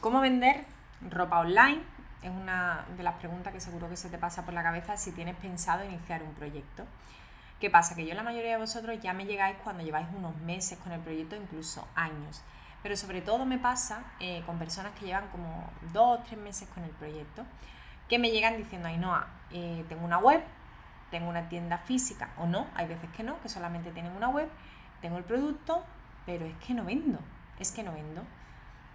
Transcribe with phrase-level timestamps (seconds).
[0.00, 0.64] ¿cómo vender
[1.10, 1.80] ropa online?
[2.22, 5.12] Es una de las preguntas que seguro que se te pasa por la cabeza si
[5.12, 6.84] tienes pensado iniciar un proyecto.
[7.60, 7.94] ¿Qué pasa?
[7.94, 11.00] Que yo la mayoría de vosotros ya me llegáis cuando lleváis unos meses con el
[11.00, 12.42] proyecto, incluso años.
[12.82, 16.68] Pero sobre todo me pasa eh, con personas que llevan como dos o tres meses
[16.68, 17.44] con el proyecto,
[18.08, 20.42] que me llegan diciendo, Ainhoa, eh, tengo una web,
[21.10, 24.48] tengo una tienda física o no, hay veces que no, que solamente tienen una web,
[25.00, 25.84] tengo el producto,
[26.26, 27.18] pero es que no vendo,
[27.58, 28.22] es que no vendo.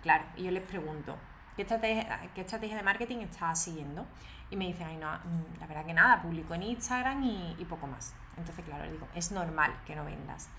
[0.04, 1.18] Claro, y yo les pregunto,
[1.56, 4.06] ¿qué estrategia, qué estrategia de marketing estás siguiendo?
[4.52, 7.88] Y me dicen, Ainhoa, mm, la verdad que nada, publico en Instagram y, y poco
[7.88, 8.14] más.
[8.38, 10.50] Entonces, claro, les digo, es normal que no vendas.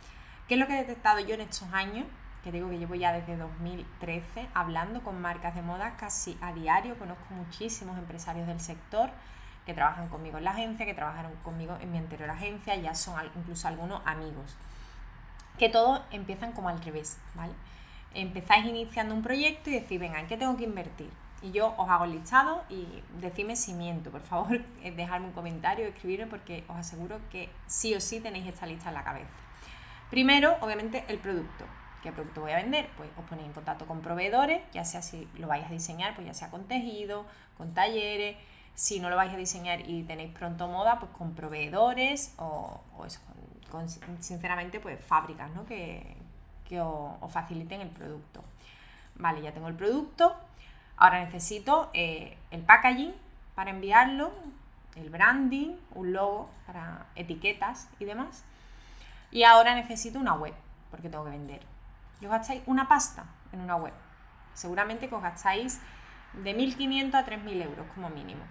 [0.48, 2.06] ¿Qué es lo que he detectado yo en estos años?
[2.42, 6.98] Que digo que llevo ya desde 2013 hablando con marcas de moda casi a diario,
[6.98, 9.10] conozco muchísimos empresarios del sector
[9.66, 13.14] que trabajan conmigo en la agencia, que trabajaron conmigo en mi anterior agencia, ya son
[13.36, 14.56] incluso algunos amigos.
[15.58, 17.54] Que todos empiezan como al revés, ¿vale?
[18.14, 21.10] Empezáis iniciando un proyecto y decís, venga, ¿en qué tengo que invertir?
[21.42, 22.86] Y yo os hago el listado y
[23.20, 24.10] decidme si miento.
[24.10, 24.64] Por favor,
[24.96, 28.94] dejadme un comentario, escribirme porque os aseguro que sí o sí tenéis esta lista en
[28.94, 29.30] la cabeza.
[30.10, 31.64] Primero, obviamente, el producto.
[32.02, 32.88] ¿Qué producto voy a vender?
[32.96, 36.26] Pues os ponéis en contacto con proveedores, ya sea si lo vais a diseñar, pues
[36.26, 37.26] ya sea con tejido,
[37.56, 38.36] con talleres.
[38.74, 42.80] Si no lo vais a diseñar y tenéis pronto moda, pues con proveedores o,
[43.70, 43.88] con,
[44.22, 45.64] sinceramente, pues fábricas, ¿no?
[45.64, 46.16] Que,
[46.68, 48.42] que os faciliten el producto.
[49.16, 50.36] Vale, ya tengo el producto
[50.96, 53.14] Ahora necesito eh, el packaging
[53.54, 54.32] para enviarlo,
[54.96, 58.44] el branding, un logo para etiquetas y demás.
[59.30, 60.54] Y ahora necesito una web,
[60.90, 61.60] porque tengo que vender.
[62.20, 63.92] Y os gastáis una pasta en una web.
[64.54, 65.80] Seguramente que os gastáis
[66.32, 68.44] de 1.500 a 3.000 euros como mínimo.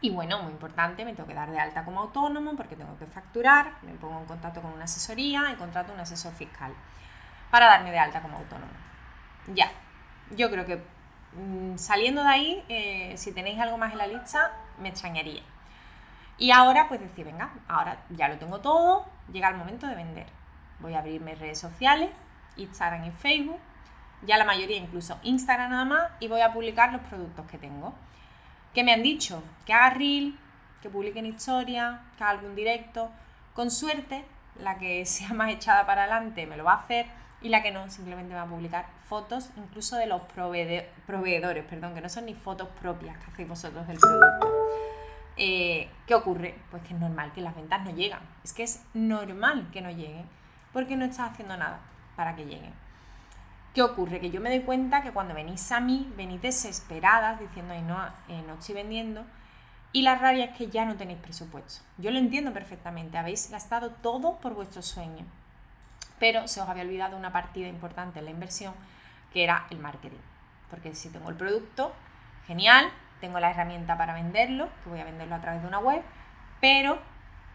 [0.00, 3.06] Y bueno, muy importante, me tengo que dar de alta como autónomo porque tengo que
[3.06, 6.72] facturar, me pongo en contacto con una asesoría y contrato un asesor fiscal
[7.50, 8.72] para darme de alta como autónomo.
[9.54, 9.70] Ya,
[10.30, 10.82] yo creo que
[11.32, 15.42] Mm, saliendo de ahí, eh, si tenéis algo más en la lista, me extrañaría.
[16.38, 20.26] Y ahora, pues decir, venga, ahora ya lo tengo todo, llega el momento de vender.
[20.80, 22.10] Voy a abrir mis redes sociales,
[22.56, 23.58] Instagram y Facebook,
[24.22, 27.94] ya la mayoría incluso Instagram nada más, y voy a publicar los productos que tengo.
[28.74, 29.42] ¿Qué me han dicho?
[29.66, 30.38] Que haga reel,
[30.80, 33.10] que publique en historia, que haga algún directo.
[33.54, 34.24] Con suerte,
[34.58, 37.06] la que sea más echada para adelante me lo va a hacer
[37.42, 42.00] y la que no simplemente va a publicar fotos incluso de los proveedores, perdón, que
[42.00, 44.48] no son ni fotos propias que hacéis vosotros del producto.
[45.36, 46.54] Eh, ¿Qué ocurre?
[46.70, 48.20] Pues que es normal que las ventas no llegan.
[48.44, 50.26] Es que es normal que no lleguen
[50.72, 51.80] porque no estás haciendo nada
[52.14, 52.74] para que lleguen.
[53.74, 54.20] ¿Qué ocurre?
[54.20, 57.96] Que yo me doy cuenta que cuando venís a mí, venís desesperadas diciendo, Ay, no,
[58.28, 59.24] eh, no estoy vendiendo.
[59.92, 61.82] Y la rabia es que ya no tenéis presupuesto.
[61.98, 63.18] Yo lo entiendo perfectamente.
[63.18, 65.24] Habéis gastado todo por vuestro sueño
[66.20, 68.74] pero se os había olvidado una partida importante en la inversión,
[69.32, 70.18] que era el marketing.
[70.68, 71.92] Porque si tengo el producto,
[72.46, 76.02] genial, tengo la herramienta para venderlo, que voy a venderlo a través de una web,
[76.60, 77.00] pero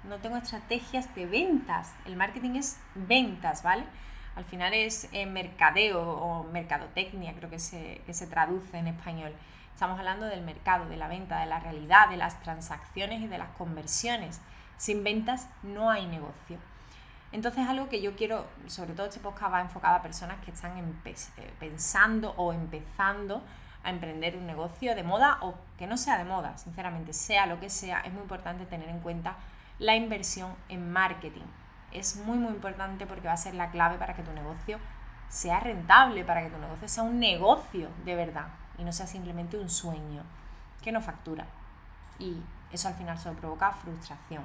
[0.04, 1.94] no tengo estrategias de ventas.
[2.06, 3.86] El marketing es ventas, ¿vale?
[4.36, 9.34] Al final es eh, mercadeo o mercadotecnia, creo que se, que se traduce en español.
[9.74, 13.38] Estamos hablando del mercado, de la venta, de la realidad, de las transacciones y de
[13.38, 14.42] las conversiones.
[14.78, 16.58] Sin ventas no hay negocio.
[17.32, 20.78] Entonces algo que yo quiero, sobre todo este podcast va enfocado a personas que están
[20.78, 23.44] eh, pensando o empezando
[23.84, 27.60] a emprender un negocio de moda o que no sea de moda, sinceramente, sea lo
[27.60, 29.36] que sea, es muy importante tener en cuenta
[29.80, 31.44] la inversión en marketing.
[32.00, 34.80] Es muy muy importante porque va a ser la clave para que tu negocio
[35.30, 38.48] sea rentable, para que tu negocio sea un negocio de verdad
[38.78, 40.24] y no sea simplemente un sueño
[40.82, 41.46] que no factura.
[42.20, 42.42] Y
[42.72, 44.44] eso al final solo provoca frustración.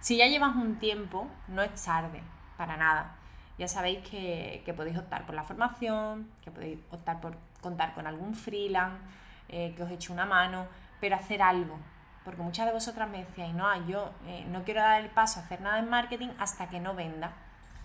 [0.00, 2.22] Si ya llevas un tiempo, no es tarde,
[2.56, 3.16] para nada.
[3.58, 8.34] Ya sabéis que, podéis optar por la formación, que podéis optar por contar con algún
[8.34, 9.00] freelance,
[9.48, 10.66] eh, que os eche una mano,
[11.00, 11.78] pero hacer algo.
[12.24, 15.42] Porque muchas de vosotras me decíais, no, yo eh, no quiero dar el paso a
[15.42, 17.32] hacer nada en marketing hasta que no venda.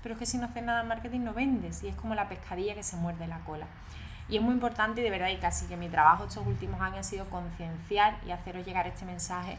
[0.03, 2.29] Pero es que si no haces nada en marketing no vendes y es como la
[2.29, 3.65] pescadilla que se muerde la cola.
[4.29, 6.99] Y es muy importante y de verdad y casi que mi trabajo estos últimos años
[6.99, 9.57] ha sido concienciar y haceros llegar este mensaje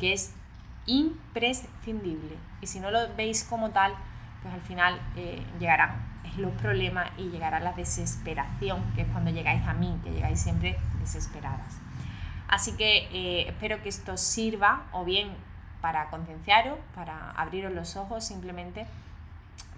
[0.00, 0.34] que es
[0.86, 2.36] imprescindible.
[2.60, 3.94] Y si no lo veis como tal,
[4.42, 9.66] pues al final eh, llegarán los problemas y llegará la desesperación, que es cuando llegáis
[9.66, 11.78] a mí, que llegáis siempre desesperadas.
[12.48, 15.34] Así que eh, espero que esto sirva o bien
[15.80, 18.86] para concienciaros, para abriros los ojos, simplemente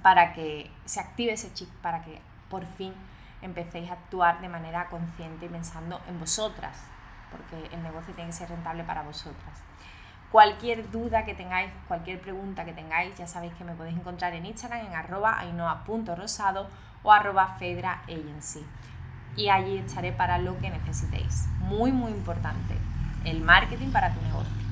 [0.03, 2.93] para que se active ese chip, para que por fin
[3.43, 6.77] empecéis a actuar de manera consciente y pensando en vosotras,
[7.31, 9.63] porque el negocio tiene que ser rentable para vosotras.
[10.31, 14.45] Cualquier duda que tengáis, cualquier pregunta que tengáis, ya sabéis que me podéis encontrar en
[14.45, 16.69] Instagram en arroba ainoa.rosado
[17.03, 18.65] o arroba fedra agency.
[19.39, 21.47] Y allí estaré para lo que necesitéis.
[21.61, 22.75] Muy, muy importante,
[23.25, 24.68] el marketing para tu negocio.